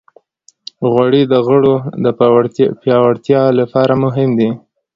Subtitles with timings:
[0.91, 2.05] غوړې د غړو د
[2.81, 4.49] پیاوړتیا لپاره مهمې دي.